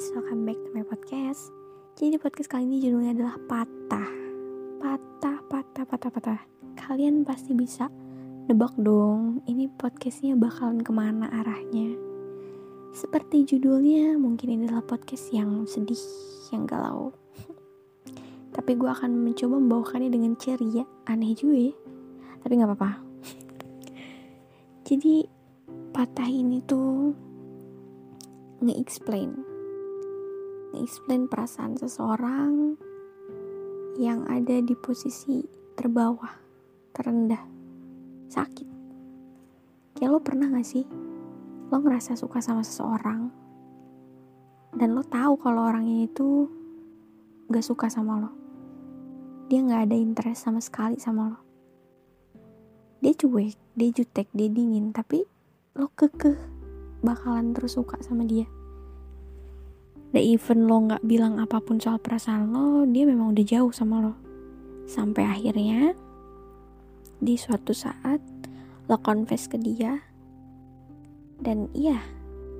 guys, 0.00 0.16
welcome 0.16 0.48
back 0.48 0.56
to 0.56 0.72
my 0.72 0.80
podcast. 0.80 1.52
Jadi 1.92 2.16
di 2.16 2.18
podcast 2.24 2.48
kali 2.48 2.64
ini 2.64 2.80
judulnya 2.80 3.12
adalah 3.20 3.36
patah. 3.36 4.08
Patah, 4.80 5.38
patah, 5.44 5.84
patah, 5.84 6.08
patah. 6.08 6.40
Kalian 6.72 7.20
pasti 7.20 7.52
bisa 7.52 7.92
nebak 8.48 8.72
dong, 8.80 9.44
ini 9.44 9.68
podcastnya 9.68 10.40
bakalan 10.40 10.80
ke 10.80 10.88
mana 10.88 11.28
arahnya. 11.44 12.00
Seperti 12.96 13.44
judulnya, 13.44 14.16
mungkin 14.16 14.48
ini 14.48 14.72
adalah 14.72 14.88
podcast 14.88 15.36
yang 15.36 15.68
sedih, 15.68 16.00
yang 16.48 16.64
galau. 16.64 17.12
Tapi 18.56 18.80
gue 18.80 18.88
akan 18.88 19.20
mencoba 19.20 19.60
membawakannya 19.60 20.08
dengan 20.08 20.32
ceria, 20.40 20.88
aneh 21.12 21.36
juga 21.36 21.60
ya. 21.60 21.74
Tapi 22.40 22.52
gak 22.56 22.72
apa-apa. 22.72 22.90
Jadi 24.88 25.28
patah 25.92 26.30
ini 26.32 26.64
tuh 26.64 27.12
nge-explain 28.64 29.49
nge-explain 30.70 31.26
perasaan 31.26 31.74
seseorang 31.74 32.78
yang 33.98 34.22
ada 34.30 34.62
di 34.62 34.74
posisi 34.78 35.42
terbawah, 35.74 36.30
terendah, 36.94 37.42
sakit. 38.30 38.68
Kayak 39.98 40.10
lo 40.14 40.18
pernah 40.22 40.46
gak 40.54 40.66
sih? 40.66 40.86
Lo 41.70 41.76
ngerasa 41.82 42.14
suka 42.14 42.38
sama 42.38 42.62
seseorang 42.62 43.30
dan 44.70 44.94
lo 44.94 45.02
tahu 45.02 45.34
kalau 45.42 45.66
orang 45.66 45.90
ini 45.90 46.06
tuh 46.06 46.46
gak 47.50 47.66
suka 47.66 47.90
sama 47.90 48.22
lo. 48.22 48.30
Dia 49.50 49.66
gak 49.66 49.90
ada 49.90 49.96
interest 49.98 50.46
sama 50.46 50.62
sekali 50.62 51.02
sama 51.02 51.34
lo. 51.34 51.40
Dia 53.02 53.16
cuek, 53.16 53.58
dia 53.74 53.88
jutek, 53.90 54.30
dia 54.30 54.46
dingin, 54.46 54.94
tapi 54.94 55.26
lo 55.74 55.90
kekeh 55.98 56.38
bakalan 57.02 57.50
terus 57.56 57.74
suka 57.74 57.96
sama 58.04 58.28
dia 58.28 58.46
dan 60.10 60.22
even 60.22 60.66
lo 60.66 60.90
nggak 60.90 61.06
bilang 61.06 61.38
apa 61.38 61.62
pun 61.62 61.78
soal 61.78 62.02
perasaan 62.02 62.50
lo 62.50 62.82
dia 62.86 63.06
memang 63.06 63.30
udah 63.30 63.46
jauh 63.46 63.70
sama 63.70 64.02
lo. 64.02 64.14
Sampai 64.90 65.22
akhirnya 65.22 65.94
di 67.22 67.38
suatu 67.38 67.70
saat 67.70 68.18
lo 68.90 68.98
confess 68.98 69.46
ke 69.46 69.54
dia 69.54 70.02
dan 71.38 71.70
iya 71.78 72.02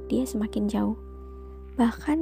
dia 0.07 0.23
semakin 0.23 0.71
jauh. 0.71 0.95
Bahkan 1.75 2.19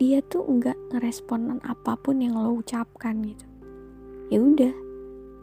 dia 0.00 0.24
tuh 0.26 0.48
nggak 0.48 0.96
ngeresponan 0.96 1.60
apa 1.60 1.94
pun 2.00 2.24
yang 2.24 2.40
lo 2.40 2.56
ucapkan 2.64 3.20
gitu. 3.20 3.46
Ya 4.32 4.40
udah 4.40 4.74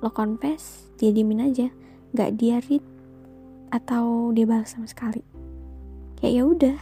lo 0.02 0.10
confess 0.10 0.90
dia 0.98 1.14
diemin 1.14 1.54
aja. 1.54 1.70
Nggak 2.18 2.32
dia 2.42 2.58
read 2.66 2.84
atau 3.70 4.34
dia 4.34 4.50
balas 4.50 4.74
sama 4.74 4.90
sekali. 4.90 5.22
Kayak 6.18 6.34
ya 6.34 6.44
udah 6.44 6.78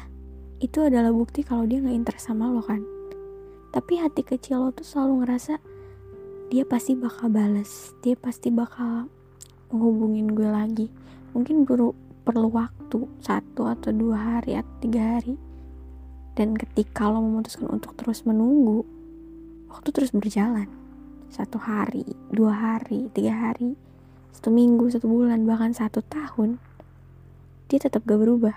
itu 0.59 0.83
adalah 0.83 1.11
bukti 1.15 1.43
kalau 1.43 1.63
dia 1.63 1.79
nggak 1.79 1.95
interest 1.95 2.27
sama 2.27 2.52
lo 2.52 2.59
kan? 2.59 2.83
Tapi 3.71 3.99
hati 3.99 4.27
kecil 4.27 4.59
lo 4.59 4.69
tuh 4.75 4.83
selalu 4.83 5.23
ngerasa 5.23 5.59
dia 6.49 6.65
pasti 6.65 6.97
bakal 6.97 7.29
balas 7.29 7.93
dia 8.02 8.17
pasti 8.17 8.49
bakal 8.52 9.07
menghubungin 9.71 10.31
gue 10.35 10.49
lagi. 10.49 10.87
Mungkin 11.31 11.63
perlu 12.25 12.49
waktu 12.52 12.99
satu 13.23 13.69
atau 13.69 13.91
dua 13.95 14.17
hari 14.39 14.59
atau 14.59 14.75
tiga 14.83 15.17
hari. 15.17 15.39
Dan 16.35 16.55
ketika 16.55 17.07
lo 17.07 17.19
memutuskan 17.19 17.67
untuk 17.67 17.95
terus 17.99 18.23
menunggu 18.23 18.83
waktu 19.71 19.89
terus 19.95 20.11
berjalan. 20.11 20.67
Satu 21.30 21.61
hari 21.61 22.03
dua 22.33 22.52
hari 22.52 23.07
tiga 23.13 23.31
hari 23.31 23.77
satu 24.39 24.55
minggu 24.55 24.87
satu 24.87 25.11
bulan 25.11 25.43
bahkan 25.43 25.75
satu 25.75 25.99
tahun 25.99 26.63
dia 27.67 27.75
tetap 27.75 28.07
gak 28.07 28.23
berubah 28.23 28.55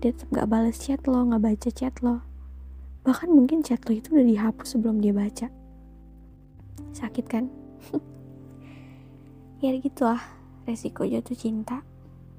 dia 0.00 0.16
tetap 0.16 0.32
gak 0.32 0.48
balas 0.48 0.80
chat 0.80 1.04
lo 1.04 1.28
gak 1.28 1.44
baca 1.44 1.68
chat 1.68 1.92
lo. 2.00 2.24
Bahkan 3.04 3.28
mungkin 3.28 3.60
chat 3.60 3.84
lo 3.84 3.92
itu 3.92 4.16
udah 4.16 4.24
dihapus 4.24 4.68
sebelum 4.72 5.04
dia 5.04 5.12
baca. 5.12 5.52
Sakit 6.96 7.26
kan? 7.28 7.52
Ya 9.60 9.76
gitu 9.76 10.08
lah 10.08 10.24
resiko 10.64 11.04
jatuh 11.04 11.36
cinta. 11.36 11.84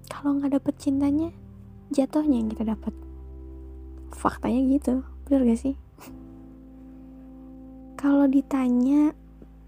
Kalau 0.09 0.41
nggak 0.41 0.57
dapet 0.57 0.73
cintanya 0.81 1.29
jatuhnya 1.93 2.41
yang 2.41 2.49
kita 2.49 2.65
dapat 2.65 2.97
faktanya 4.09 4.65
gitu 4.65 5.05
bener 5.29 5.45
gak 5.45 5.61
sih? 5.61 5.77
Kalau 8.01 8.25
ditanya 8.25 9.13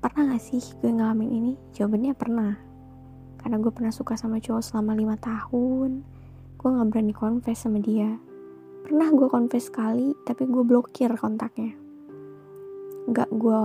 pernah 0.02 0.34
gak 0.34 0.42
sih 0.42 0.66
gue 0.81 0.98
ngalamin 0.98 1.30
ini? 1.30 1.54
Jawabannya 1.78 2.18
pernah. 2.18 2.58
Karena 3.38 3.62
gue 3.62 3.70
pernah 3.70 3.94
suka 3.94 4.18
sama 4.18 4.42
cowok 4.42 4.66
selama 4.66 4.98
lima 4.98 5.14
tahun 5.22 6.12
gue 6.63 6.72
gak 6.72 6.96
berani 6.96 7.12
confess 7.12 7.68
sama 7.68 7.84
dia. 7.84 8.16
Pernah 8.88 9.12
gue 9.12 9.28
confess 9.28 9.68
sekali 9.68 10.16
tapi 10.24 10.47
gue 10.47 10.63
blokir 10.63 11.12
kontaknya. 11.19 11.75
Gak 13.12 13.28
gue 13.35 13.63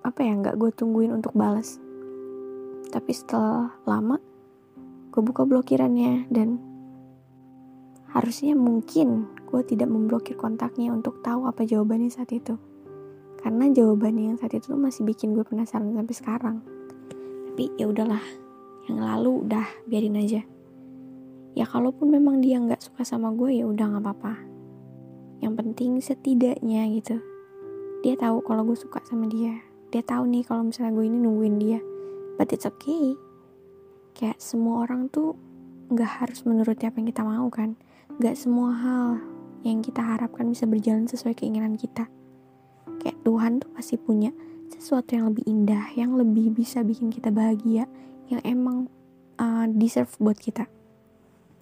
apa 0.00 0.20
ya 0.24 0.32
gak 0.40 0.56
gue 0.56 0.72
tungguin 0.72 1.12
untuk 1.12 1.36
balas 1.36 1.76
tapi 2.88 3.12
setelah 3.12 3.76
lama 3.84 4.16
gue 5.12 5.20
buka 5.20 5.44
blokirannya 5.44 6.24
dan 6.32 6.56
harusnya 8.16 8.56
mungkin 8.56 9.28
gue 9.44 9.60
tidak 9.68 9.92
memblokir 9.92 10.40
kontaknya 10.40 10.96
untuk 10.96 11.20
tahu 11.20 11.44
apa 11.44 11.68
jawabannya 11.68 12.08
saat 12.08 12.32
itu. 12.32 12.56
Karena 13.44 13.68
jawabannya 13.68 14.32
yang 14.32 14.38
saat 14.40 14.56
itu 14.56 14.72
masih 14.72 15.04
bikin 15.04 15.36
gue 15.36 15.44
penasaran 15.44 15.92
sampai 15.92 16.16
sekarang. 16.16 16.56
Tapi 17.52 17.76
ya 17.76 17.92
udahlah 17.92 18.24
yang 18.88 19.04
lalu 19.04 19.44
udah 19.44 19.68
biarin 19.84 20.16
aja 20.16 20.55
ya 21.56 21.64
kalaupun 21.64 22.12
memang 22.12 22.44
dia 22.44 22.60
nggak 22.60 22.84
suka 22.84 23.00
sama 23.00 23.32
gue 23.32 23.56
ya 23.56 23.64
udah 23.64 23.96
nggak 23.96 24.04
apa-apa. 24.04 24.34
Yang 25.40 25.54
penting 25.56 25.90
setidaknya 26.04 26.84
gitu. 26.92 27.16
Dia 28.04 28.14
tahu 28.20 28.44
kalau 28.44 28.68
gue 28.68 28.76
suka 28.76 29.00
sama 29.08 29.24
dia. 29.24 29.56
Dia 29.88 30.04
tahu 30.04 30.28
nih 30.28 30.44
kalau 30.44 30.68
misalnya 30.68 30.92
gue 30.92 31.08
ini 31.08 31.16
nungguin 31.16 31.56
dia. 31.56 31.80
But 32.36 32.52
it's 32.52 32.68
okay. 32.68 33.16
Kayak 34.12 34.36
semua 34.36 34.84
orang 34.84 35.08
tuh 35.08 35.32
nggak 35.88 36.10
harus 36.20 36.44
menuruti 36.44 36.84
apa 36.84 37.00
yang 37.00 37.08
kita 37.08 37.24
mau 37.24 37.48
kan. 37.48 37.72
Nggak 38.20 38.36
semua 38.36 38.70
hal 38.76 39.08
yang 39.64 39.80
kita 39.80 40.04
harapkan 40.04 40.52
bisa 40.52 40.68
berjalan 40.68 41.08
sesuai 41.08 41.32
keinginan 41.32 41.80
kita. 41.80 42.04
Kayak 43.00 43.16
Tuhan 43.24 43.64
tuh 43.64 43.72
pasti 43.72 43.96
punya 43.96 44.28
sesuatu 44.76 45.16
yang 45.16 45.32
lebih 45.32 45.46
indah 45.48 45.94
yang 45.96 46.18
lebih 46.18 46.52
bisa 46.52 46.82
bikin 46.82 47.08
kita 47.08 47.30
bahagia 47.30 47.86
yang 48.26 48.42
emang 48.42 48.90
uh, 49.38 49.64
deserve 49.70 50.10
buat 50.18 50.34
kita 50.34 50.66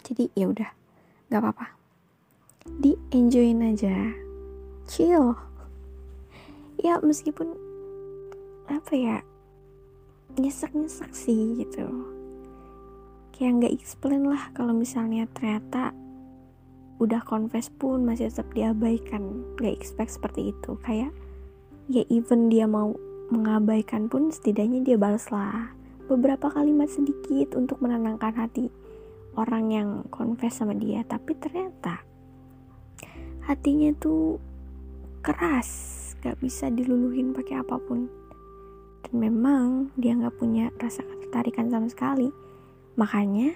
jadi 0.04 0.28
ya 0.37 0.47
udah 0.53 0.70
nggak 1.32 1.41
apa-apa. 1.41 1.66
Di 2.78 2.92
enjoyin 3.10 3.65
aja. 3.65 4.12
Chill. 4.84 5.32
Ya 6.84 7.00
meskipun 7.00 7.56
apa 8.69 8.92
ya 8.92 9.16
nyesek 10.37 10.76
nyesek 10.76 11.10
sih 11.16 11.56
gitu. 11.65 11.88
Kayak 13.32 13.65
nggak 13.65 13.75
explain 13.81 14.28
lah 14.28 14.53
kalau 14.53 14.76
misalnya 14.76 15.25
ternyata 15.32 15.97
udah 17.00 17.25
confess 17.26 17.72
pun 17.72 18.04
masih 18.04 18.28
tetap 18.28 18.53
diabaikan. 18.53 19.42
Nggak 19.56 19.75
expect 19.81 20.21
seperti 20.21 20.53
itu. 20.53 20.76
Kayak 20.84 21.10
ya 21.88 22.04
even 22.12 22.53
dia 22.53 22.69
mau 22.69 22.92
mengabaikan 23.32 24.12
pun 24.12 24.28
setidaknya 24.28 24.84
dia 24.84 24.97
balas 25.00 25.32
lah 25.32 25.72
beberapa 26.04 26.53
kalimat 26.53 26.92
sedikit 26.92 27.56
untuk 27.56 27.81
menenangkan 27.81 28.36
hati 28.36 28.69
orang 29.34 29.65
yang 29.71 29.89
confess 30.11 30.62
sama 30.62 30.75
dia 30.75 31.03
tapi 31.06 31.34
ternyata 31.37 32.03
hatinya 33.45 33.93
tuh 34.00 34.41
keras 35.21 35.69
gak 36.25 36.41
bisa 36.41 36.72
diluluhin 36.72 37.37
pakai 37.37 37.61
apa 37.61 37.77
pun. 37.77 38.09
Dan 39.05 39.12
memang 39.21 39.93
dia 40.00 40.17
gak 40.17 40.41
punya 40.41 40.72
rasa 40.81 41.05
ketertarikan 41.05 41.69
sama 41.69 41.89
sekali. 41.93 42.33
Makanya 42.97 43.53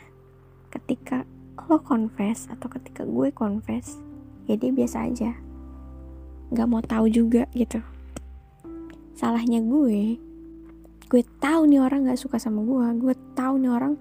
ketika 0.68 1.24
lo 1.68 1.80
confess 1.80 2.48
atau 2.52 2.68
ketika 2.68 3.08
gue 3.08 3.32
confess 3.32 3.96
ya 4.44 4.60
dia 4.60 4.68
biasa 4.68 5.08
aja. 5.08 5.32
Gak 6.52 6.68
mau 6.68 6.84
tahu 6.84 7.08
juga 7.08 7.48
gitu. 7.56 7.80
Salahnya 9.16 9.64
gue 9.64 10.20
gue 11.08 11.22
tahu 11.40 11.64
nih 11.72 11.80
orang 11.80 12.04
gak 12.04 12.20
suka 12.20 12.36
sama 12.36 12.60
gue 12.60 13.00
gue 13.00 13.16
tahu 13.32 13.64
nih 13.64 13.72
orang 13.72 13.96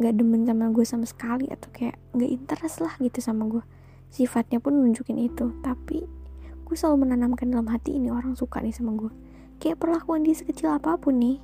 gak 0.00 0.16
demen 0.16 0.48
sama 0.48 0.72
gue 0.72 0.84
sama 0.88 1.04
sekali 1.04 1.44
atau 1.52 1.68
kayak 1.70 2.00
gak 2.16 2.30
interest 2.32 2.80
lah 2.80 2.96
gitu 2.98 3.20
sama 3.20 3.44
gue. 3.46 3.60
Sifatnya 4.08 4.58
pun 4.58 4.74
nunjukin 4.80 5.20
itu 5.20 5.52
tapi 5.60 6.08
gue 6.64 6.76
selalu 6.78 7.04
menanamkan 7.04 7.52
dalam 7.52 7.68
hati 7.68 8.00
ini 8.00 8.08
orang 8.08 8.32
suka 8.32 8.64
nih 8.64 8.72
sama 8.72 8.96
gue. 8.96 9.12
Kayak 9.60 9.84
perlakuan 9.84 10.24
dia 10.24 10.32
sekecil 10.32 10.72
apa 10.72 10.96
pun 10.96 11.20
nih 11.20 11.36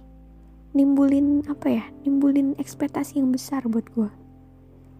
nimbulin 0.72 1.44
apa 1.52 1.68
ya 1.68 1.84
nimbulin 2.08 2.56
ekspektasi 2.56 3.20
yang 3.20 3.28
besar 3.28 3.60
buat 3.68 3.84
gue. 3.92 4.08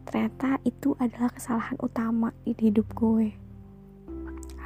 Ternyata 0.06 0.60
itu 0.62 0.92
adalah 1.00 1.32
kesalahan 1.32 1.80
utama 1.80 2.36
di 2.44 2.52
hidup 2.54 2.92
gue. 2.92 3.32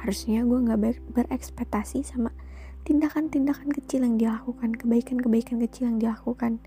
Harusnya 0.03 0.43
gue 0.43 0.59
gak 0.67 0.79
ber 0.83 0.95
berekspektasi 1.15 2.03
sama 2.03 2.35
tindakan-tindakan 2.83 3.71
kecil 3.71 4.03
yang 4.03 4.19
dilakukan 4.19 4.75
kebaikan-kebaikan 4.75 5.61
kecil 5.63 5.93
yang 5.93 5.97
dilakukan 6.01 6.59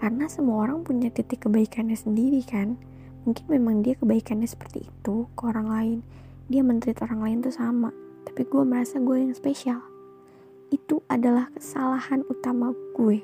karena 0.00 0.32
semua 0.32 0.64
orang 0.64 0.80
punya 0.80 1.12
titik 1.12 1.44
kebaikannya 1.44 1.94
sendiri 1.94 2.40
kan? 2.40 2.80
Mungkin 3.28 3.44
memang 3.52 3.84
dia 3.84 4.00
kebaikannya 4.00 4.48
seperti 4.48 4.88
itu 4.88 5.28
ke 5.36 5.42
orang 5.44 5.68
lain. 5.68 5.98
Dia 6.48 6.64
menteri 6.64 6.96
orang 7.04 7.20
lain 7.20 7.38
tuh 7.44 7.52
sama 7.52 7.92
tapi 8.24 8.46
gue 8.46 8.62
merasa 8.64 9.00
gue 9.00 9.16
yang 9.16 9.34
spesial. 9.36 9.80
Itu 10.70 11.02
adalah 11.10 11.50
kesalahan 11.52 12.24
utama 12.30 12.72
gue. 12.96 13.20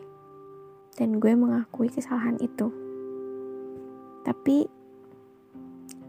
Dan 0.97 1.21
gue 1.21 1.33
mengakui 1.37 1.93
kesalahan 1.93 2.41
itu. 2.41 2.73
Tapi 4.27 4.67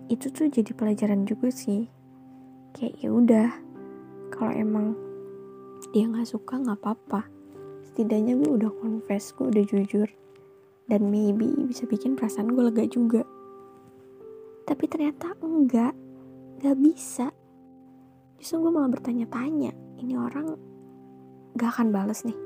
itu 0.07 0.27
tuh 0.31 0.49
jadi 0.49 0.71
pelajaran 0.73 1.27
juga 1.27 1.51
sih. 1.51 1.85
Kayak 2.73 2.95
ya 2.99 3.09
udah 3.11 3.49
kalau 4.33 4.51
emang 4.55 4.97
dia 5.93 6.07
nggak 6.07 6.27
suka 6.27 6.57
nggak 6.57 6.79
apa-apa. 6.83 7.27
Setidaknya 7.91 8.33
gue 8.39 8.49
udah 8.59 8.71
confess 8.81 9.29
gue 9.35 9.45
udah 9.51 9.63
jujur 9.67 10.09
dan 10.87 11.11
maybe 11.11 11.51
bisa 11.67 11.83
bikin 11.83 12.15
perasaan 12.15 12.51
gue 12.51 12.63
lega 12.71 12.87
juga. 12.87 13.23
Tapi 14.67 14.83
ternyata 14.87 15.35
enggak. 15.43 15.95
Nggak 16.57 16.77
bisa. 16.79 17.27
Justru 18.39 18.67
gue 18.67 18.71
malah 18.73 18.91
bertanya-tanya 18.91 19.71
ini 19.97 20.13
orang 20.13 20.53
gak 21.57 21.73
akan 21.77 21.89
bales 21.89 22.21
nih? 22.21 22.37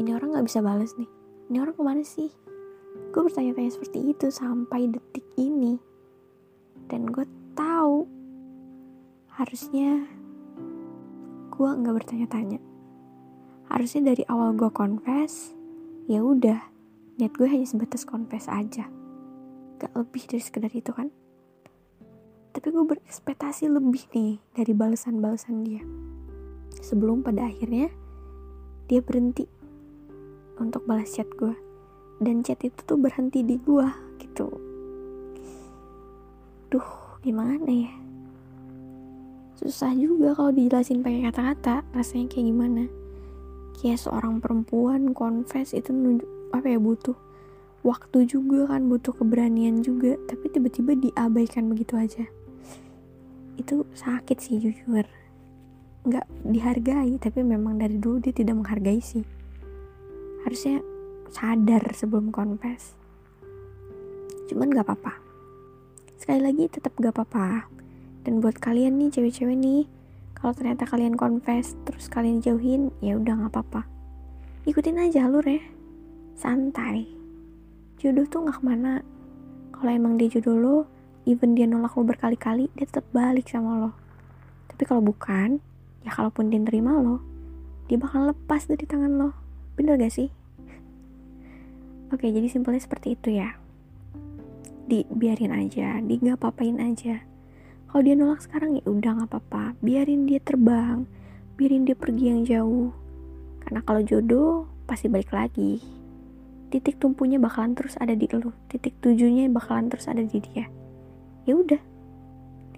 Ini 0.00 0.16
orang 0.16 0.32
nggak 0.32 0.46
bisa 0.48 0.64
bales 0.64 0.96
nih? 0.96 1.08
Ini 1.52 1.56
orang 1.60 1.74
ke 1.76 1.82
mana 1.84 2.02
sih? 2.04 2.32
Gue 3.12 3.22
bertanya-tanya 3.28 3.68
seperti 3.68 4.16
itu 4.16 4.32
sampai 4.32 4.88
detik 4.88 5.26
ini. 5.36 5.76
Dan 6.88 7.12
gue 7.12 7.28
tahu 7.52 8.08
harusnya 9.36 10.08
gue 11.52 11.68
nggak 11.68 11.96
bertanya-tanya. 12.00 12.58
Harusnya 13.68 14.16
dari 14.16 14.24
awal 14.26 14.56
gue 14.56 14.70
confess 14.72 15.52
ya 16.08 16.24
udah 16.24 16.69
niat 17.20 17.36
gue 17.36 17.44
hanya 17.44 17.68
sebatas 17.68 18.08
confess 18.08 18.48
aja. 18.48 18.88
Gak 19.76 19.92
lebih 19.92 20.24
dari 20.24 20.40
sekedar 20.40 20.72
itu 20.72 20.88
kan? 20.96 21.12
Tapi 22.56 22.66
gue 22.72 22.84
berekspektasi 22.88 23.68
lebih 23.68 24.08
nih 24.16 24.40
dari 24.56 24.72
balasan-balasan 24.72 25.60
dia. 25.68 25.84
Sebelum 26.80 27.20
pada 27.20 27.44
akhirnya 27.44 27.92
dia 28.88 29.04
berhenti 29.04 29.44
untuk 30.56 30.88
balas 30.88 31.12
chat 31.12 31.28
gue. 31.36 31.52
Dan 32.24 32.40
chat 32.40 32.64
itu 32.64 32.80
tuh 32.88 32.96
berhenti 32.96 33.44
di 33.44 33.60
gue 33.60 33.88
gitu. 34.24 34.48
Duh 36.72 36.88
gimana 37.20 37.68
ya? 37.68 37.92
Susah 39.60 39.92
juga 39.92 40.32
kalau 40.32 40.56
dijelasin 40.56 41.04
pakai 41.04 41.28
kata-kata 41.28 41.84
rasanya 41.92 42.32
kayak 42.32 42.48
gimana? 42.48 42.84
Kayak 43.76 44.08
seorang 44.08 44.40
perempuan 44.40 45.12
confess 45.12 45.76
itu 45.76 45.92
nunjuk 45.92 46.39
apa 46.50 46.66
ya 46.66 46.78
butuh 46.78 47.16
waktu 47.80 48.28
juga 48.28 48.68
kan 48.68 48.86
butuh 48.90 49.16
keberanian 49.16 49.80
juga 49.80 50.20
tapi 50.28 50.52
tiba-tiba 50.52 50.98
diabaikan 50.98 51.70
begitu 51.70 51.96
aja. 51.96 52.24
Itu 53.56 53.88
sakit 53.96 54.38
sih 54.40 54.60
jujur. 54.60 55.06
Nggak 56.04 56.26
dihargai 56.44 57.16
tapi 57.20 57.40
memang 57.44 57.76
dari 57.80 57.96
dulu 57.96 58.20
dia 58.20 58.34
tidak 58.34 58.60
menghargai 58.60 59.00
sih. 59.00 59.24
Harusnya 60.44 60.80
sadar 61.30 61.84
sebelum 61.94 62.34
confess 62.34 63.00
cuman 64.50 64.74
gak 64.74 64.90
apa-apa. 64.90 65.14
Sekali 66.18 66.42
lagi 66.42 66.66
tetap 66.66 66.90
gak 66.98 67.14
apa-apa. 67.14 67.70
Dan 68.26 68.42
buat 68.42 68.58
kalian 68.58 68.98
nih 68.98 69.14
cewek-cewek 69.14 69.54
nih 69.54 69.86
kalau 70.34 70.52
ternyata 70.52 70.84
kalian 70.84 71.14
confess 71.14 71.78
terus 71.86 72.10
kalian 72.10 72.42
jauhin 72.42 72.92
ya 73.00 73.16
udah 73.16 73.32
nggak 73.32 73.52
apa-apa. 73.56 73.88
Ikutin 74.68 75.00
aja 75.00 75.24
alur 75.24 75.46
ya 75.46 75.62
santai. 76.40 77.04
Jodoh 78.00 78.24
tuh 78.24 78.48
nggak 78.48 78.56
ke 78.56 78.64
mana. 78.64 79.04
Kalau 79.76 79.92
emang 79.92 80.16
dia 80.16 80.32
jodoh 80.32 80.56
lo 80.56 80.76
even 81.28 81.52
dia 81.52 81.68
nolak 81.68 81.92
lo 81.92 82.08
berkali-kali 82.08 82.72
dia 82.72 82.88
tetap 82.88 83.04
balik 83.12 83.44
sama 83.44 83.76
lo. 83.76 83.90
Tapi 84.72 84.88
kalau 84.88 85.04
bukan 85.04 85.60
ya 86.00 86.16
kalaupun 86.16 86.48
dia 86.48 86.56
nerima 86.56 86.96
lo 86.96 87.20
dia 87.92 88.00
bakal 88.00 88.32
lepas 88.32 88.64
dari 88.64 88.88
tangan 88.88 89.20
lo. 89.20 89.30
Bener 89.76 90.00
gak 90.00 90.16
sih? 90.16 90.32
Oke 92.16 92.32
jadi 92.32 92.48
simpelnya 92.48 92.80
seperti 92.80 93.20
itu 93.20 93.36
ya. 93.36 93.60
Di 94.88 95.04
biarin 95.12 95.52
aja 95.52 96.00
di 96.00 96.16
nggak 96.16 96.40
papain 96.40 96.80
aja. 96.80 97.20
Kalau 97.92 98.00
dia 98.00 98.16
nolak 98.16 98.40
sekarang 98.40 98.80
ya 98.80 98.82
udah 98.88 99.20
nggak 99.20 99.28
apa-apa. 99.28 99.76
Biarin 99.84 100.24
dia 100.24 100.40
terbang 100.40 101.04
biarin 101.60 101.84
dia 101.84 101.92
pergi 101.92 102.32
yang 102.32 102.40
jauh. 102.48 102.88
Karena 103.60 103.84
kalau 103.84 104.00
jodoh 104.00 104.64
pasti 104.88 105.12
balik 105.12 105.28
lagi 105.36 105.99
titik 106.70 107.02
tumpunya 107.02 107.42
bakalan 107.42 107.74
terus 107.74 107.98
ada 107.98 108.14
di 108.14 108.30
lu. 108.30 108.54
Titik 108.70 109.02
tujuannya 109.02 109.50
bakalan 109.50 109.90
terus 109.90 110.06
ada 110.06 110.22
di 110.22 110.38
dia. 110.38 110.70
Ya 111.44 111.58
udah 111.58 111.82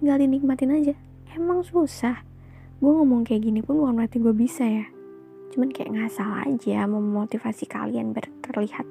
tinggal 0.01 0.17
dinikmatin 0.17 0.73
aja. 0.73 0.95
Emang 1.37 1.61
susah. 1.61 2.25
Gue 2.81 2.91
ngomong 2.91 3.23
kayak 3.23 3.45
gini 3.45 3.61
pun 3.61 3.79
bukan 3.79 4.01
berarti 4.01 4.19
gue 4.19 4.35
bisa 4.35 4.65
ya. 4.65 4.89
Cuman 5.53 5.69
kayak 5.69 5.93
ngasal 5.93 6.33
aja 6.49 6.89
memotivasi 6.89 7.69
kalian 7.69 8.17
biar 8.17 8.27
terlihat 8.41 8.89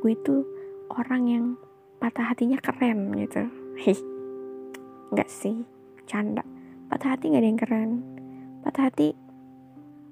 gue 0.00 0.10
itu 0.16 0.42
orang 0.88 1.22
yang 1.28 1.44
patah 2.00 2.32
hatinya 2.32 2.56
keren 2.58 3.12
gitu. 3.12 3.44
Hei 3.84 3.94
nggak 5.12 5.28
sih 5.28 5.62
canda. 6.08 6.42
Patah 6.88 7.14
hati 7.14 7.28
nggak 7.28 7.42
ada 7.44 7.48
yang 7.52 7.60
keren. 7.60 7.90
Patah 8.64 8.82
hati 8.88 9.08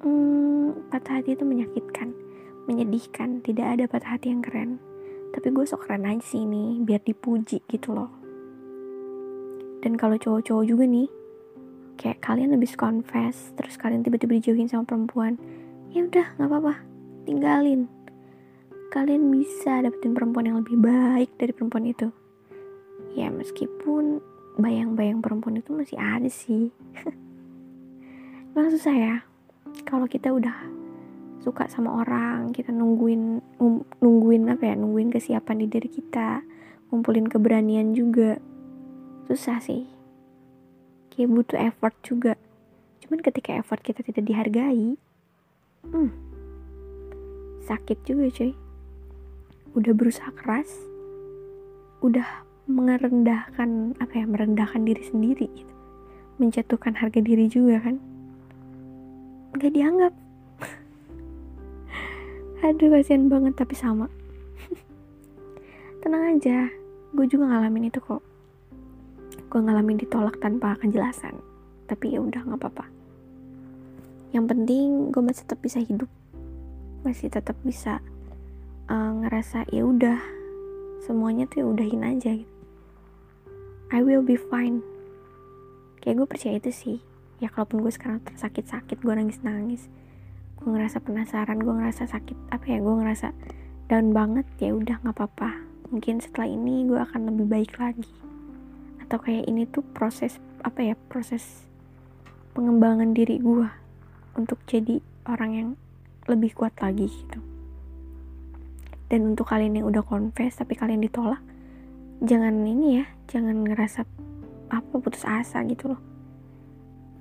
hmm, 0.04 0.92
patah 0.92 1.18
hati 1.20 1.32
itu 1.32 1.44
menyakitkan 1.48 2.25
menyedihkan 2.66 3.40
tidak 3.42 3.78
ada 3.78 3.84
patah 3.86 4.18
hati 4.18 4.34
yang 4.34 4.42
keren. 4.42 4.82
Tapi 5.30 5.50
gue 5.54 5.64
sok 5.66 5.86
keren 5.86 6.06
aja 6.06 6.22
sih 6.22 6.42
ini 6.42 6.82
biar 6.82 7.02
dipuji 7.02 7.62
gitu 7.66 7.94
loh. 7.94 8.10
Dan 9.82 9.94
kalau 9.94 10.18
cowok-cowok 10.18 10.64
juga 10.66 10.84
nih 10.86 11.06
kayak 11.96 12.20
kalian 12.20 12.52
habis 12.52 12.76
confess 12.76 13.56
terus 13.56 13.80
kalian 13.80 14.04
tiba-tiba 14.04 14.36
dijauhin 14.36 14.68
sama 14.68 14.84
perempuan 14.84 15.40
ya 15.94 16.04
udah 16.04 16.26
nggak 16.36 16.48
apa-apa 16.50 16.74
tinggalin. 17.24 17.88
Kalian 18.90 19.30
bisa 19.34 19.82
dapetin 19.82 20.14
perempuan 20.14 20.46
yang 20.46 20.58
lebih 20.62 20.78
baik 20.78 21.34
dari 21.38 21.52
perempuan 21.54 21.86
itu. 21.90 22.08
Ya 23.14 23.30
meskipun 23.30 24.22
bayang-bayang 24.56 25.20
perempuan 25.20 25.58
itu 25.60 25.74
masih 25.74 25.98
ada 25.98 26.28
sih. 26.30 26.70
Maksud 28.56 28.80
saya 28.80 29.20
kalau 29.84 30.08
kita 30.08 30.32
udah 30.32 30.54
suka 31.40 31.68
sama 31.70 32.02
orang 32.02 32.50
kita 32.50 32.74
nungguin 32.74 33.38
um, 33.62 33.84
nungguin 34.02 34.50
apa 34.50 34.72
ya 34.72 34.74
nungguin 34.74 35.14
kesiapan 35.14 35.62
di 35.62 35.66
diri 35.70 35.88
kita 35.90 36.42
ngumpulin 36.90 37.26
keberanian 37.26 37.92
juga. 37.92 38.38
Susah 39.26 39.58
sih. 39.58 39.90
Kayak 41.10 41.30
butuh 41.34 41.58
effort 41.58 41.96
juga. 42.06 42.34
Cuman 43.02 43.22
ketika 43.22 43.54
effort 43.58 43.82
kita 43.82 44.02
tidak 44.02 44.26
dihargai 44.26 44.94
hmm, 45.86 46.10
sakit 47.66 47.98
juga 48.06 48.30
cuy. 48.30 48.52
Udah 49.76 49.92
berusaha 49.92 50.30
keras 50.32 50.70
udah 52.04 52.44
merendahkan 52.66 53.96
apa 54.02 54.12
ya 54.14 54.26
merendahkan 54.28 54.82
diri 54.84 55.02
sendiri 55.06 55.46
gitu. 55.50 55.74
Menjatuhkan 56.36 56.98
harga 56.98 57.20
diri 57.22 57.46
juga 57.48 57.80
kan. 57.82 57.96
Nggak 59.56 59.72
dianggap 59.72 60.12
aduh 62.66 62.90
kasihan 62.90 63.30
banget 63.30 63.54
tapi 63.54 63.78
sama. 63.78 64.10
Tenang 66.02 66.34
aja 66.34 66.66
gue 67.14 67.26
juga 67.30 67.46
ngalamin 67.46 67.86
itu 67.86 68.02
kok. 68.02 68.18
Gue 69.46 69.60
ngalamin 69.62 70.02
ditolak 70.02 70.42
tanpa 70.42 70.74
kejelasan. 70.82 71.38
Tapi 71.86 72.18
ya 72.18 72.18
udah 72.18 72.42
nggak 72.42 72.58
apa-apa. 72.58 72.90
Yang 74.34 74.44
penting 74.50 75.14
gue 75.14 75.22
masih 75.22 75.46
tetap 75.46 75.62
bisa 75.62 75.78
hidup. 75.78 76.10
Masih 77.06 77.30
tetap 77.30 77.54
bisa 77.62 78.02
uh, 78.90 79.12
ngerasa 79.22 79.70
ya 79.70 79.86
udah 79.86 80.18
semuanya 81.06 81.46
tuh 81.46 81.62
ya 81.62 81.66
udahin 81.70 82.02
aja 82.02 82.34
gitu. 82.34 82.54
I 83.94 84.02
will 84.02 84.26
be 84.26 84.34
fine. 84.34 84.82
Kayak 86.02 86.18
gue 86.18 86.26
percaya 86.26 86.54
itu 86.58 86.74
sih. 86.74 86.98
Ya 87.38 87.46
kalaupun 87.46 87.86
gue 87.86 87.94
sekarang 87.94 88.26
tersakit-sakit 88.26 88.98
gue 88.98 89.14
nangis-nangis 89.14 89.86
gue 90.56 90.68
ngerasa 90.72 90.98
penasaran 91.04 91.60
gue 91.60 91.74
ngerasa 91.74 92.08
sakit 92.08 92.50
apa 92.50 92.64
ya 92.64 92.78
gue 92.80 92.94
ngerasa 92.96 93.28
down 93.86 94.10
banget 94.10 94.46
ya 94.58 94.74
udah 94.74 94.98
nggak 95.02 95.14
apa-apa. 95.14 95.62
Mungkin 95.94 96.18
setelah 96.18 96.50
ini 96.50 96.82
gue 96.90 96.98
akan 96.98 97.30
lebih 97.30 97.46
baik 97.46 97.72
lagi. 97.78 98.10
Atau 98.98 99.22
kayak 99.22 99.46
ini 99.46 99.62
tuh 99.70 99.86
proses 99.94 100.42
apa 100.66 100.82
ya 100.82 100.98
proses 101.06 101.68
pengembangan 102.58 103.14
diri 103.14 103.38
gue 103.38 103.68
untuk 104.34 104.58
jadi 104.66 104.98
orang 105.30 105.50
yang 105.54 105.68
lebih 106.26 106.50
kuat 106.58 106.74
lagi 106.82 107.06
gitu. 107.06 107.38
Dan 109.06 109.36
untuk 109.36 109.46
kalian 109.46 109.78
yang 109.78 109.86
udah 109.86 110.02
confess 110.02 110.58
tapi 110.58 110.74
kalian 110.74 110.98
ditolak 110.98 111.38
jangan 112.26 112.64
ini 112.66 112.98
ya 112.98 113.06
jangan 113.30 113.62
ngerasa 113.62 114.02
apa 114.66 114.94
putus 114.98 115.22
asa 115.22 115.62
gitu 115.62 115.94
loh. 115.94 116.02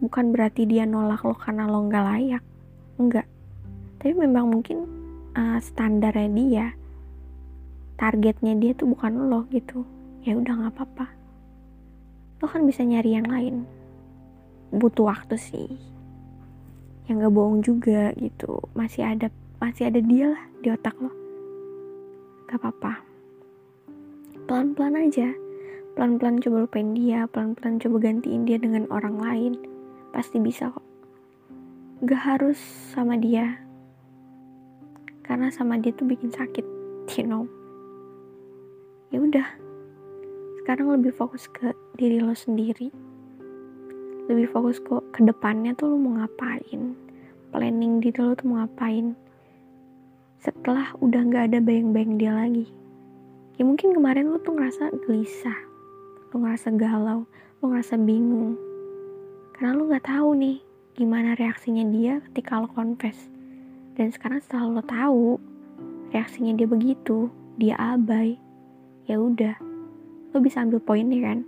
Bukan 0.01 0.33
berarti 0.33 0.65
dia 0.65 0.89
nolak 0.89 1.21
lo 1.21 1.37
karena 1.37 1.69
lo 1.69 1.85
nggak 1.85 2.05
layak 2.09 2.43
enggak. 2.99 3.27
Tapi 3.99 4.13
memang 4.13 4.51
mungkin 4.51 4.85
uh, 5.35 5.59
standarnya 5.59 6.29
dia 6.31 6.67
targetnya 7.95 8.53
dia 8.59 8.75
tuh 8.75 8.91
bukan 8.91 9.31
lo 9.31 9.47
gitu. 9.51 9.87
Ya 10.23 10.35
udah 10.35 10.53
nggak 10.53 10.73
apa-apa. 10.75 11.07
Lo 12.43 12.45
kan 12.51 12.67
bisa 12.67 12.83
nyari 12.83 13.15
yang 13.15 13.27
lain. 13.27 13.63
Butuh 14.75 15.07
waktu 15.07 15.39
sih. 15.39 15.69
Yang 17.05 17.29
gak 17.29 17.33
bohong 17.37 17.59
juga 17.61 18.11
gitu. 18.17 18.59
Masih 18.73 19.05
ada 19.05 19.29
masih 19.61 19.87
ada 19.87 20.01
dia 20.01 20.33
lah 20.33 20.43
di 20.59 20.67
otak 20.73 20.97
lo. 20.99 21.13
Gak 22.49 22.59
apa-apa. 22.59 22.93
Pelan-pelan 24.49 25.05
aja. 25.05 25.29
Pelan-pelan 25.95 26.43
coba 26.43 26.67
lupain 26.67 26.91
dia 26.91 27.23
pelan-pelan 27.31 27.79
coba 27.79 27.97
gantiin 28.11 28.43
dia 28.43 28.57
dengan 28.59 28.89
orang 28.91 29.15
lain. 29.21 29.53
Pasti 30.11 30.41
bisa 30.41 30.73
kok 30.73 30.83
gak 32.03 32.19
harus 32.19 32.59
sama 32.91 33.15
dia. 33.15 33.55
Karena 35.23 35.47
sama 35.47 35.79
dia 35.79 35.95
tuh 35.95 36.03
bikin 36.03 36.27
sakit 36.27 36.67
you 37.15 37.23
know. 37.23 37.47
Ya 39.15 39.23
udah. 39.23 39.47
Sekarang 40.59 40.91
lebih 40.91 41.15
fokus 41.15 41.47
ke 41.47 41.71
diri 41.95 42.19
lo 42.19 42.35
sendiri. 42.35 42.91
Lebih 44.27 44.51
fokus 44.51 44.83
kok 44.83 45.07
ke 45.15 45.23
depannya 45.23 45.71
tuh 45.79 45.95
lo 45.95 45.95
mau 45.95 46.19
ngapain? 46.19 46.99
Planning 47.55 48.03
diri 48.03 48.19
lo 48.19 48.35
tuh 48.35 48.51
mau 48.51 48.67
ngapain? 48.67 49.15
Setelah 50.43 50.91
udah 50.99 51.21
gak 51.31 51.55
ada 51.55 51.63
bayang-bayang 51.63 52.19
dia 52.19 52.35
lagi. 52.35 52.67
Ya 53.55 53.63
mungkin 53.63 53.95
kemarin 53.95 54.35
lo 54.35 54.37
tuh 54.43 54.51
ngerasa 54.51 54.91
gelisah. 55.07 55.59
Lo 56.35 56.43
ngerasa 56.43 56.75
galau. 56.75 57.23
Lo 57.63 57.71
ngerasa 57.71 57.95
bingung. 57.95 58.59
Karena 59.55 59.79
lo 59.79 59.87
nggak 59.87 60.11
tahu 60.11 60.35
nih 60.35 60.64
gimana 60.95 61.35
reaksinya 61.35 61.83
dia 61.91 62.23
ketika 62.31 62.63
lo 62.63 62.71
confess. 62.71 63.27
Dan 63.99 64.11
sekarang 64.15 64.39
setelah 64.39 64.79
lo 64.79 64.83
tahu 64.83 65.39
reaksinya 66.15 66.55
dia 66.55 66.67
begitu 66.67 67.27
dia 67.59 67.75
abai 67.75 68.39
ya 69.07 69.19
udah 69.19 69.55
lo 70.31 70.37
bisa 70.39 70.63
ambil 70.63 70.79
poinnya 70.79 71.19
kan? 71.19 71.43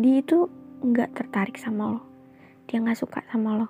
Dia 0.00 0.24
itu 0.24 0.48
nggak 0.80 1.12
tertarik 1.12 1.60
sama 1.60 1.96
lo 1.96 2.02
dia 2.64 2.80
nggak 2.80 2.96
suka 2.96 3.20
sama 3.28 3.60
lo 3.60 3.68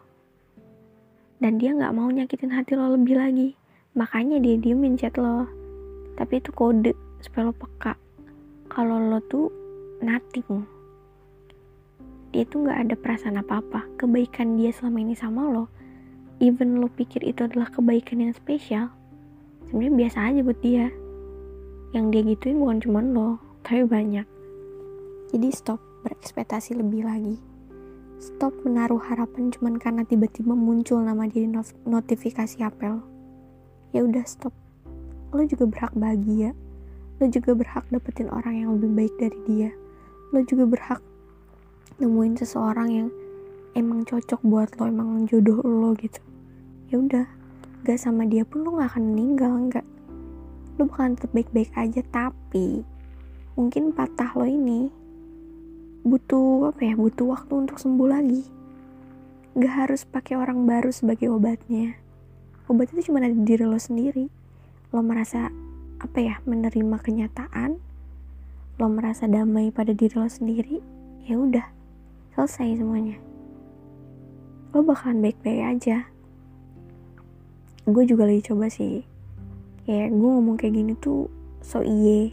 dan 1.40 1.56
dia 1.56 1.72
nggak 1.72 1.96
mau 1.96 2.12
nyakitin 2.12 2.52
hati 2.52 2.76
lo 2.76 2.94
lebih 2.94 3.16
lagi. 3.16 3.48
Makanya 3.96 4.38
dia 4.44 4.60
diemin 4.60 5.00
chat 5.00 5.16
lo. 5.16 5.48
Tapi 6.14 6.36
itu 6.36 6.52
kode 6.52 6.92
supaya 7.24 7.48
lo 7.48 7.54
peka. 7.56 7.96
Kalau 8.68 9.00
lo 9.00 9.18
tuh 9.26 9.48
nothing 10.04 10.68
dia 12.30 12.46
tuh 12.46 12.66
nggak 12.66 12.78
ada 12.88 12.94
perasaan 12.94 13.38
apa-apa. 13.42 13.86
Kebaikan 13.98 14.58
dia 14.58 14.70
selama 14.70 14.98
ini 15.02 15.14
sama 15.18 15.50
lo. 15.50 15.66
Even 16.38 16.80
lo 16.80 16.88
pikir 16.88 17.20
itu 17.26 17.44
adalah 17.44 17.68
kebaikan 17.68 18.24
yang 18.24 18.32
spesial 18.32 18.94
sebenarnya 19.70 19.94
biasa 19.94 20.18
aja 20.34 20.40
buat 20.42 20.60
dia. 20.66 20.86
Yang 21.94 22.04
dia 22.10 22.22
gituin 22.34 22.58
bukan 22.58 22.78
cuma 22.82 23.00
lo 23.06 23.38
tapi 23.62 23.86
banyak. 23.86 24.26
Jadi 25.30 25.48
stop 25.54 25.78
berekspektasi 26.02 26.74
lebih 26.74 27.06
lagi. 27.06 27.38
Stop 28.18 28.52
menaruh 28.66 29.00
harapan 29.00 29.54
cuma 29.54 29.70
karena 29.78 30.02
tiba-tiba 30.02 30.52
muncul 30.52 31.00
nama 31.00 31.24
dia 31.30 31.46
di 31.46 31.54
notifikasi 31.86 32.58
apel. 32.66 32.98
Ya 33.94 34.02
udah 34.02 34.26
stop. 34.26 34.52
Lo 35.30 35.46
juga 35.46 35.70
berhak 35.70 35.94
bahagia. 35.94 36.50
Lo 37.22 37.30
juga 37.30 37.54
berhak 37.54 37.86
dapetin 37.94 38.26
orang 38.34 38.58
yang 38.58 38.68
lebih 38.74 38.90
baik 38.90 39.14
dari 39.22 39.38
dia. 39.46 39.70
Lo 40.34 40.42
juga 40.42 40.66
berhak 40.66 41.00
nemuin 41.98 42.38
seseorang 42.38 42.88
yang 42.92 43.08
emang 43.74 44.06
cocok 44.06 44.38
buat 44.46 44.68
lo 44.78 44.86
emang 44.86 45.26
jodoh 45.26 45.58
lo 45.64 45.96
gitu. 45.98 46.22
Ya 46.92 47.02
udah 47.02 47.26
gak 47.82 47.98
sama 47.98 48.28
dia 48.28 48.46
pun 48.46 48.62
lo 48.62 48.76
gak 48.76 48.94
akan 48.94 49.16
meninggal 49.16 49.56
enggak 49.56 49.86
lo 50.80 50.88
bakalan 50.88 51.12
tetap 51.12 51.36
baik-baik 51.36 51.72
aja 51.76 52.00
tapi 52.08 52.80
mungkin 53.52 53.92
patah 53.92 54.32
lo 54.32 54.48
ini 54.48 54.88
butuh 56.00 56.72
apa 56.72 56.80
ya 56.88 56.96
butuh 56.96 57.28
waktu 57.36 57.52
untuk 57.52 57.76
sembuh 57.76 58.08
lagi. 58.08 58.48
Gak 59.60 59.74
harus 59.84 60.08
pakai 60.08 60.40
orang 60.40 60.64
baru 60.64 60.88
sebagai 60.88 61.28
obatnya. 61.28 62.00
Obat 62.70 62.96
itu 62.96 63.12
cuma 63.12 63.20
ada 63.20 63.28
di 63.28 63.44
diri 63.44 63.68
lo 63.68 63.76
sendiri. 63.76 64.32
Lo 64.94 65.04
merasa 65.04 65.52
apa 66.00 66.18
ya 66.22 66.40
menerima 66.48 66.96
kenyataan? 67.02 67.76
Lo 68.80 68.86
merasa 68.88 69.28
damai 69.28 69.68
pada 69.68 69.92
diri 69.92 70.16
lo 70.16 70.30
sendiri? 70.30 70.80
Ya 71.28 71.36
udah 71.36 71.79
selesai 72.34 72.78
semuanya. 72.78 73.18
Lo 74.70 74.86
bakalan 74.86 75.18
baik-baik 75.18 75.62
aja. 75.76 76.06
Gue 77.90 78.06
juga 78.06 78.26
lagi 78.26 78.42
coba 78.46 78.70
sih. 78.70 79.02
Kayak 79.82 80.14
gue 80.14 80.30
ngomong 80.30 80.54
kayak 80.54 80.78
gini 80.78 80.94
tuh 80.98 81.26
so 81.58 81.82
iye. 81.82 82.30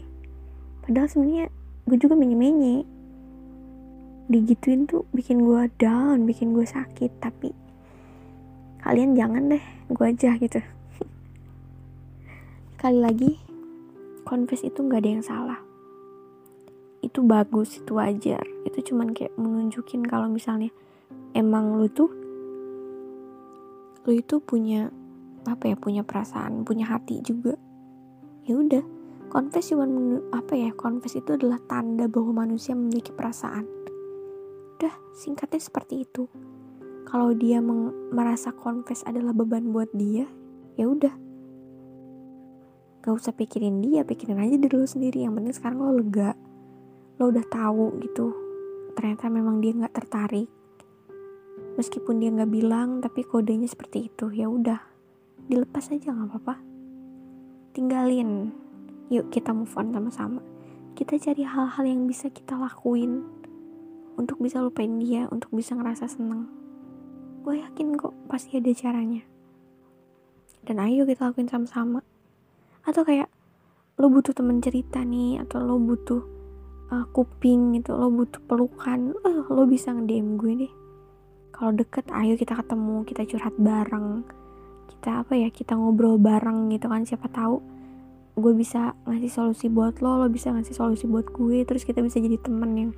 Padahal 0.86 1.10
sebenarnya 1.10 1.50
gue 1.90 1.98
juga 1.98 2.14
menye-menye. 2.14 2.86
Digituin 4.28 4.86
tuh 4.86 5.08
bikin 5.10 5.42
gue 5.42 5.66
down 5.82 6.24
bikin 6.24 6.54
gue 6.54 6.64
sakit. 6.64 7.10
Tapi 7.18 7.50
kalian 8.86 9.18
jangan 9.18 9.50
deh 9.50 9.64
gue 9.90 10.06
aja 10.06 10.38
gitu. 10.38 10.62
Sekali 12.78 12.98
lagi 13.02 13.32
confess 14.22 14.62
itu 14.62 14.78
nggak 14.84 15.00
ada 15.02 15.10
yang 15.10 15.24
salah 15.26 15.67
itu 17.02 17.22
bagus 17.22 17.78
itu 17.78 17.94
wajar. 17.94 18.42
Itu 18.66 18.92
cuman 18.92 19.14
kayak 19.14 19.34
menunjukin 19.38 20.02
kalau 20.06 20.26
misalnya 20.26 20.70
emang 21.34 21.78
lu 21.78 21.86
tuh 21.90 22.10
lu 24.06 24.12
itu 24.16 24.40
punya 24.40 24.88
apa 25.44 25.72
ya 25.72 25.76
punya 25.76 26.02
perasaan 26.02 26.66
punya 26.66 26.88
hati 26.88 27.22
juga. 27.22 27.54
Ya 28.48 28.56
udah 28.56 28.84
confess 29.28 29.70
cuman 29.70 30.22
apa 30.32 30.56
ya 30.56 30.72
confess 30.72 31.20
itu 31.20 31.36
adalah 31.36 31.60
tanda 31.68 32.08
bahwa 32.08 32.44
manusia 32.44 32.74
memiliki 32.74 33.12
perasaan. 33.12 33.68
Udah 34.78 34.94
singkatnya 35.14 35.60
seperti 35.60 36.08
itu. 36.08 36.26
Kalau 37.08 37.32
dia 37.32 37.64
merasa 38.12 38.52
confess 38.52 39.00
adalah 39.08 39.32
beban 39.32 39.72
buat 39.72 39.88
dia 39.96 40.28
ya 40.76 40.86
udah. 40.88 41.14
Gak 42.98 43.14
usah 43.14 43.32
pikirin 43.32 43.80
dia 43.80 44.04
pikirin 44.04 44.42
aja 44.42 44.58
diri 44.58 44.74
lo 44.76 44.84
sendiri. 44.84 45.24
Yang 45.24 45.34
penting 45.40 45.54
sekarang 45.56 45.78
lo 45.80 45.92
lega 45.96 46.36
lo 47.18 47.34
udah 47.34 47.46
tahu 47.50 47.98
gitu 47.98 48.48
ternyata 48.98 49.30
memang 49.30 49.62
dia 49.62 49.78
nggak 49.78 49.94
tertarik. 49.94 50.50
Meskipun 51.78 52.18
dia 52.18 52.34
nggak 52.34 52.50
bilang 52.50 52.98
tapi 52.98 53.22
kodenya 53.22 53.70
seperti 53.70 54.10
itu 54.10 54.26
ya 54.34 54.50
udah. 54.50 54.82
Dilepas 55.46 55.94
aja 55.94 56.10
nggak 56.10 56.34
apa-apa. 56.34 56.58
Tinggalin. 57.78 58.50
Yuk 59.06 59.30
kita 59.30 59.54
move 59.54 59.70
on 59.78 59.94
sama-sama. 59.94 60.42
Kita 60.98 61.14
cari 61.14 61.46
hal-hal 61.46 61.84
yang 61.86 62.10
bisa 62.10 62.26
kita 62.26 62.58
lakuin 62.58 63.22
untuk 64.18 64.42
bisa 64.42 64.58
lupain 64.58 64.98
dia 64.98 65.30
untuk 65.30 65.54
bisa 65.54 65.78
ngerasa 65.78 66.10
seneng. 66.10 66.50
Gue 67.46 67.62
yakin 67.62 67.94
kok 67.94 68.18
pasti 68.26 68.58
ada 68.58 68.74
caranya. 68.74 69.22
Dan 70.66 70.82
ayo 70.82 71.06
kita 71.06 71.30
lakuin 71.30 71.46
sama-sama. 71.46 72.02
Atau 72.82 73.06
kayak 73.06 73.30
lo 73.94 74.10
butuh 74.10 74.34
temen 74.34 74.58
cerita 74.58 75.06
nih 75.06 75.38
atau 75.38 75.62
lo 75.62 75.78
butuh 75.78 76.37
uh, 76.92 77.06
kuping 77.12 77.76
gitu 77.78 77.94
lo 77.96 78.08
butuh 78.12 78.40
pelukan. 78.44 79.14
Uh, 79.24 79.44
lo 79.52 79.64
bisa 79.68 79.92
nge-DM 79.92 80.40
gue 80.40 80.52
deh. 80.66 80.72
Kalau 81.52 81.74
deket 81.74 82.06
ayo 82.14 82.34
kita 82.38 82.54
ketemu 82.54 83.02
kita 83.04 83.22
curhat 83.26 83.54
bareng. 83.58 84.24
Kita 84.88 85.22
apa 85.26 85.34
ya 85.36 85.48
kita 85.50 85.74
ngobrol 85.74 86.18
bareng 86.18 86.70
gitu 86.74 86.90
kan 86.90 87.04
siapa 87.06 87.30
tahu 87.30 87.60
gue 88.38 88.54
bisa 88.54 88.94
ngasih 89.02 89.34
solusi 89.34 89.66
buat 89.66 89.98
lo 89.98 90.22
lo 90.22 90.30
bisa 90.30 90.54
ngasih 90.54 90.70
solusi 90.70 91.10
buat 91.10 91.26
gue 91.34 91.66
terus 91.66 91.82
kita 91.82 91.98
bisa 91.98 92.22
jadi 92.22 92.38
temen 92.38 92.70
yang 92.78 92.90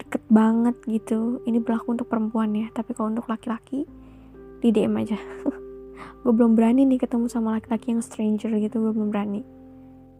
deket 0.00 0.24
banget 0.32 0.76
gitu. 0.88 1.44
Ini 1.44 1.60
berlaku 1.60 1.96
untuk 1.96 2.08
perempuan 2.08 2.56
ya 2.56 2.68
tapi 2.72 2.96
kalau 2.96 3.12
untuk 3.12 3.28
laki-laki 3.28 3.84
di 4.60 4.68
DM 4.72 4.96
aja. 4.96 5.20
Gue 6.26 6.34
belum 6.34 6.58
berani 6.58 6.82
nih 6.82 7.06
ketemu 7.06 7.30
sama 7.30 7.54
laki-laki 7.54 7.94
yang 7.94 8.02
stranger 8.02 8.50
gitu 8.58 8.82
gue 8.82 8.90
belum 8.90 9.14
berani. 9.14 9.46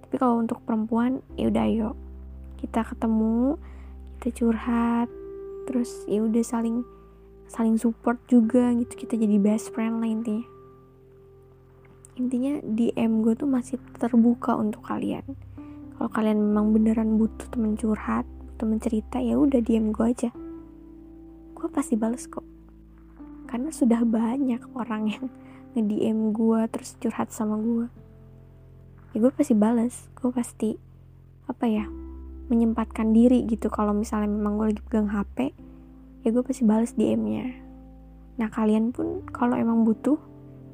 Tapi 0.06 0.14
kalau 0.22 0.38
untuk 0.38 0.62
perempuan 0.62 1.18
ya 1.34 1.50
udah 1.50 1.66
kita 2.66 2.82
ketemu 2.82 3.54
kita 4.18 4.42
curhat 4.42 5.06
terus 5.70 6.02
ya 6.10 6.18
udah 6.26 6.42
saling 6.42 6.82
saling 7.46 7.78
support 7.78 8.18
juga 8.26 8.74
gitu 8.74 9.06
kita 9.06 9.14
jadi 9.14 9.38
best 9.38 9.70
friend 9.70 10.02
lah 10.02 10.10
intinya. 10.10 10.46
Intinya 12.18 12.58
DM 12.64 13.22
gue 13.22 13.38
tuh 13.38 13.46
masih 13.46 13.78
terbuka 14.02 14.58
untuk 14.58 14.82
kalian. 14.82 15.22
Kalau 15.94 16.10
kalian 16.10 16.42
memang 16.42 16.74
beneran 16.74 17.14
butuh 17.20 17.46
temen 17.54 17.78
curhat 17.78 18.26
temen 18.56 18.80
cerita 18.80 19.22
ya 19.22 19.38
udah 19.38 19.62
DM 19.62 19.94
gue 19.94 20.06
aja. 20.10 20.30
Gue 21.54 21.68
pasti 21.70 21.94
bales 21.94 22.26
kok. 22.26 22.42
Karena 23.46 23.70
sudah 23.70 24.02
banyak 24.02 24.64
orang 24.74 25.06
yang 25.14 25.30
nge-DM 25.78 26.34
gue 26.34 26.60
terus 26.72 26.98
curhat 26.98 27.30
sama 27.30 27.60
gue 27.62 27.86
ya 29.14 29.24
gue 29.24 29.32
pasti 29.32 29.54
bales. 29.56 30.12
Gue 30.12 30.28
pasti 30.28 30.76
apa 31.46 31.64
ya 31.64 31.86
menyempatkan 32.46 33.10
diri 33.14 33.46
gitu. 33.46 33.70
Kalau 33.70 33.94
misalnya 33.94 34.30
memang 34.30 34.58
gue 34.58 34.66
lagi 34.74 34.82
pegang 34.84 35.10
HP 35.10 35.66
ya 36.26 36.34
gue 36.34 36.42
pasti 36.42 36.66
balas 36.66 36.98
DM-nya 36.98 37.54
nah 38.36 38.50
kalian 38.50 38.90
pun 38.90 39.22
kalau 39.30 39.54
emang 39.54 39.86
butuh 39.86 40.18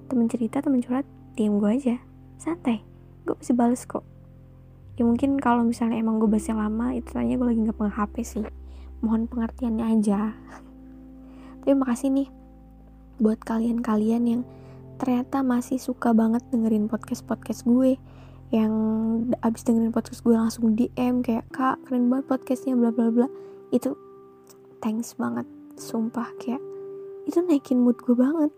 temen 0.08 0.24
cerita 0.24 0.64
temen 0.64 0.80
curhat 0.80 1.04
DM 1.36 1.60
gue 1.60 1.70
aja. 1.70 1.96
Santai 2.40 2.80
gue 3.28 3.36
pasti 3.36 3.52
balas 3.54 3.84
kok. 3.86 4.02
Ya 4.98 5.06
mungkin 5.06 5.38
kalau 5.38 5.62
misalnya 5.62 6.00
emang 6.00 6.18
gue 6.18 6.26
bahas 6.26 6.50
lama 6.50 6.90
itu 6.96 7.12
tanya 7.14 7.38
gue 7.38 7.46
lagi 7.46 7.60
nggak 7.68 7.76
pegang 7.78 7.96
HP 7.96 8.14
sih. 8.26 8.44
Mohon 9.04 9.30
pengertiannya 9.30 9.84
aja. 9.94 10.34
Tapi 11.62 11.72
makasih 11.78 12.10
nih 12.10 12.28
buat 13.22 13.38
kalian-kalian 13.46 14.22
yang 14.26 14.42
ternyata 14.98 15.46
masih 15.46 15.78
suka 15.78 16.10
banget 16.10 16.42
dengerin 16.50 16.90
podcast-podcast 16.90 17.62
gue 17.62 18.00
yang 18.52 18.72
abis 19.40 19.64
dengerin 19.64 19.96
podcast 19.96 20.20
gue 20.20 20.36
langsung 20.36 20.76
DM 20.76 21.24
kayak 21.24 21.48
kak 21.56 21.80
keren 21.88 22.12
banget 22.12 22.28
podcastnya 22.28 22.76
bla 22.76 22.92
bla 22.92 23.08
bla. 23.08 23.28
Itu 23.72 23.96
thanks 24.84 25.16
banget 25.16 25.48
sumpah 25.80 26.28
kayak 26.36 26.60
itu 27.24 27.40
naikin 27.40 27.80
mood 27.80 27.96
gue 28.04 28.12
banget. 28.12 28.52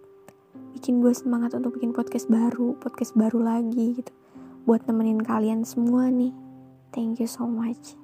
Bikin 0.74 0.98
gue 0.98 1.14
semangat 1.14 1.54
untuk 1.54 1.78
bikin 1.78 1.94
podcast 1.94 2.26
baru 2.26 2.74
podcast 2.82 3.14
baru 3.14 3.38
lagi 3.38 4.02
gitu. 4.02 4.10
Buat 4.66 4.90
nemenin 4.90 5.22
kalian 5.22 5.62
semua 5.62 6.10
nih. 6.10 6.34
Thank 6.90 7.22
you 7.22 7.30
so 7.30 7.46
much. 7.46 7.94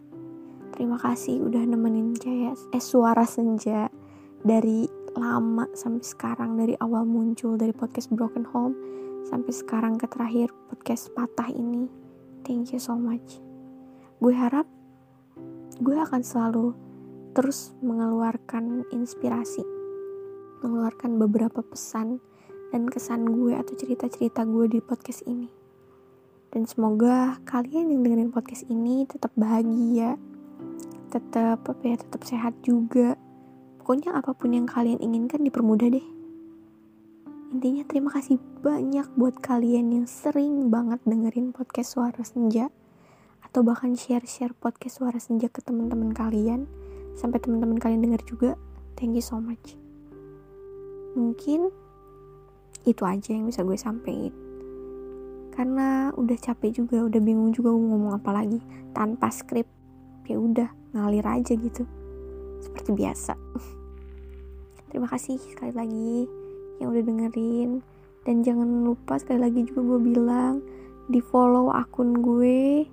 Terima 0.70 0.94
kasih 0.94 1.42
udah 1.42 1.66
nemenin 1.66 2.14
Jaya 2.14 2.54
eh 2.70 2.78
suara 2.78 3.26
senja 3.26 3.90
dari 4.46 4.86
lama 5.18 5.66
sampai 5.74 6.06
sekarang 6.06 6.54
dari 6.54 6.78
awal 6.78 7.02
muncul 7.02 7.58
dari 7.58 7.74
podcast 7.74 8.14
Broken 8.14 8.46
Home 8.54 8.78
sampai 9.28 9.52
sekarang 9.52 10.00
ke 10.00 10.06
terakhir 10.08 10.54
podcast 10.70 11.12
patah 11.12 11.50
ini. 11.52 11.90
Thank 12.46 12.72
you 12.72 12.80
so 12.80 12.96
much. 12.96 13.42
Gue 14.22 14.32
harap 14.32 14.64
gue 15.80 15.96
akan 15.96 16.22
selalu 16.24 16.72
terus 17.36 17.72
mengeluarkan 17.80 18.88
inspirasi 18.92 19.64
mengeluarkan 20.60 21.16
beberapa 21.16 21.64
pesan 21.64 22.20
dan 22.70 22.84
kesan 22.86 23.24
gue 23.32 23.56
atau 23.56 23.72
cerita-cerita 23.74 24.44
gue 24.44 24.68
di 24.68 24.78
podcast 24.84 25.24
ini. 25.24 25.48
Dan 26.52 26.68
semoga 26.68 27.40
kalian 27.48 27.88
yang 27.90 28.00
dengerin 28.04 28.30
podcast 28.34 28.68
ini 28.68 29.08
tetap 29.08 29.32
bahagia 29.38 30.20
tetap 31.10 31.66
apa 31.66 31.82
ya 31.82 31.98
tetap 31.98 32.22
sehat 32.22 32.54
juga. 32.62 33.18
Pokoknya 33.82 34.14
apa 34.14 34.30
pun 34.30 34.54
yang 34.54 34.70
kalian 34.70 35.02
inginkan 35.02 35.42
dipermudah 35.42 35.90
deh. 35.90 36.06
Intinya 37.50 37.82
terima 37.82 38.14
kasih 38.14 38.38
banyak 38.62 39.10
buat 39.18 39.42
kalian 39.42 39.90
yang 39.90 40.06
sering 40.06 40.70
banget 40.70 41.02
dengerin 41.02 41.50
podcast 41.50 41.98
Suara 41.98 42.22
Senja 42.22 42.70
atau 43.42 43.66
bahkan 43.66 43.98
share-share 43.98 44.54
podcast 44.54 45.02
Suara 45.02 45.18
Senja 45.18 45.50
ke 45.50 45.58
teman-teman 45.58 46.14
kalian 46.14 46.70
sampai 47.18 47.42
teman-teman 47.42 47.82
kalian 47.82 48.06
denger 48.06 48.22
juga. 48.22 48.50
Thank 48.94 49.18
you 49.18 49.24
so 49.26 49.42
much. 49.42 49.74
Mungkin 51.18 51.74
itu 52.86 53.02
aja 53.02 53.34
yang 53.34 53.50
bisa 53.50 53.66
gue 53.66 53.74
sampaikan. 53.74 54.30
Karena 55.50 56.14
udah 56.14 56.38
capek 56.38 56.70
juga, 56.86 57.02
udah 57.02 57.18
bingung 57.18 57.50
juga 57.50 57.74
gue 57.74 57.82
ngomong 57.82 58.14
apa 58.14 58.30
lagi 58.30 58.62
tanpa 58.94 59.26
skrip. 59.34 59.66
Ya 60.30 60.38
udah, 60.38 60.70
ngalir 60.94 61.26
aja 61.26 61.58
gitu. 61.58 61.82
Seperti 62.62 62.94
biasa. 62.94 63.34
Terima 64.94 65.10
kasih 65.10 65.42
sekali 65.42 65.74
lagi 65.74 66.39
yang 66.80 66.96
udah 66.96 67.04
dengerin. 67.04 67.84
Dan 68.24 68.42
jangan 68.44 68.84
lupa 68.84 69.16
sekali 69.20 69.40
lagi 69.40 69.60
juga 69.68 69.80
gue 69.94 70.00
bilang 70.12 70.64
di 71.10 71.20
follow 71.20 71.72
akun 71.72 72.20
gue 72.22 72.86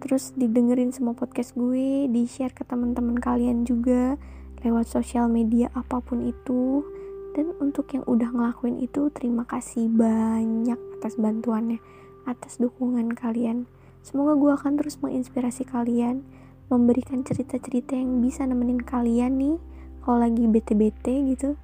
terus 0.00 0.32
didengerin 0.32 0.96
semua 0.96 1.12
podcast 1.12 1.52
gue 1.52 2.08
di 2.08 2.24
share 2.24 2.56
ke 2.56 2.64
teman-teman 2.64 3.20
kalian 3.20 3.68
juga 3.68 4.16
lewat 4.64 4.88
sosial 4.88 5.28
media 5.30 5.70
apa 5.72 6.02
pun 6.02 6.24
itu. 6.26 6.82
Dan 7.30 7.54
untuk 7.62 7.94
yang 7.94 8.02
udah 8.10 8.34
ngelakuin 8.34 8.82
itu 8.82 9.06
terima 9.14 9.46
kasih 9.46 9.86
banyak 9.86 10.78
atas 10.98 11.14
bantuannya 11.14 11.78
atas 12.26 12.58
dukungan 12.58 13.14
kalian. 13.14 13.70
Semoga 14.02 14.34
gue 14.34 14.52
akan 14.56 14.72
terus 14.80 14.98
menginspirasi 14.98 15.68
kalian 15.68 16.26
memberikan 16.70 17.26
cerita-cerita 17.26 17.98
yang 17.98 18.22
bisa 18.22 18.46
nemenin 18.46 18.80
kalian 18.82 19.36
nih 19.36 19.56
kalau 20.02 20.22
lagi 20.22 20.46
bete-bete 20.46 21.14
gitu. 21.34 21.58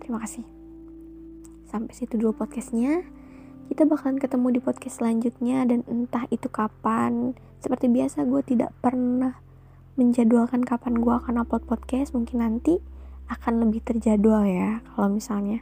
Terima 0.00 0.22
kasih 0.22 0.57
sampai 1.68 1.92
situ 1.92 2.16
dulu 2.16 2.32
podcastnya. 2.32 3.04
Kita 3.68 3.84
bakalan 3.84 4.16
ketemu 4.16 4.56
di 4.56 4.60
podcast 4.64 5.04
selanjutnya 5.04 5.68
dan 5.68 5.84
entah 5.84 6.24
itu 6.32 6.48
kapan. 6.48 7.36
Seperti 7.60 7.92
biasa 7.92 8.24
gue 8.24 8.40
tidak 8.40 8.72
pernah 8.80 9.36
menjadwalkan 10.00 10.64
kapan 10.64 10.96
gue 10.96 11.12
akan 11.12 11.44
upload 11.44 11.68
podcast. 11.68 12.16
Mungkin 12.16 12.40
nanti 12.40 12.80
akan 13.28 13.68
lebih 13.68 13.84
terjadwal 13.84 14.48
ya 14.48 14.80
kalau 14.96 15.12
misalnya 15.12 15.60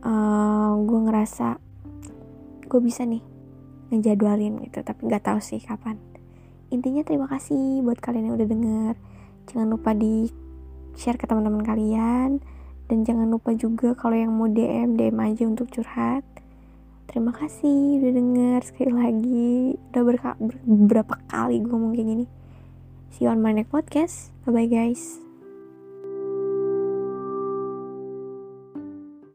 uh, 0.00 0.72
gue 0.80 1.00
ngerasa 1.04 1.60
gue 2.64 2.80
bisa 2.80 3.04
nih 3.04 3.20
ngejadwalin 3.92 4.64
gitu 4.64 4.80
tapi 4.80 5.04
nggak 5.04 5.28
tahu 5.28 5.38
sih 5.44 5.60
kapan. 5.60 6.00
Intinya 6.72 7.04
terima 7.04 7.28
kasih 7.28 7.84
buat 7.84 8.00
kalian 8.00 8.32
yang 8.32 8.36
udah 8.40 8.48
denger. 8.48 8.94
Jangan 9.52 9.68
lupa 9.68 9.92
di 9.92 10.32
share 10.96 11.20
ke 11.20 11.28
teman-teman 11.28 11.60
kalian 11.60 12.40
dan 12.88 13.04
jangan 13.04 13.28
lupa 13.28 13.52
juga 13.52 13.92
kalau 13.92 14.16
yang 14.16 14.32
mau 14.32 14.48
DM 14.48 14.96
DM 14.96 15.16
aja 15.20 15.44
untuk 15.44 15.68
curhat. 15.68 16.24
Terima 17.08 17.32
kasih 17.32 18.00
udah 18.00 18.12
denger 18.12 18.60
sekali 18.64 18.92
lagi. 18.92 19.52
Udah 19.92 20.02
berka- 20.04 20.40
ber- 20.40 20.64
berapa 20.64 21.14
kali 21.28 21.60
gue 21.64 21.72
ngomong 21.72 21.92
kayak 21.96 22.08
gini. 22.08 22.26
See 23.12 23.24
you 23.24 23.32
on 23.32 23.40
my 23.40 23.52
next 23.56 23.72
podcast. 23.72 24.32
Bye 24.44 24.52
bye 24.52 24.68
guys 24.68 25.27